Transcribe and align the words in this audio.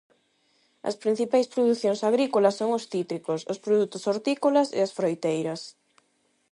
As 0.89 0.99
principais 1.03 1.51
producións 1.53 1.99
agrícolas 2.09 2.57
son 2.59 2.69
os 2.77 2.87
cítricos, 2.91 3.39
os 3.53 3.61
produtos 3.65 4.05
hortícolas 4.09 4.67
e 4.77 4.79
as 4.85 4.91
froiteiras. 4.97 5.61